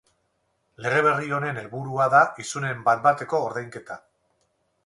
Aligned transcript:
Lege 0.85 1.03
berri 1.07 1.29
honen 1.37 1.59
helburua 1.63 2.09
da 2.15 2.23
isunen 2.45 2.81
bat-bateko 2.89 3.45
ordainketa. 3.51 4.03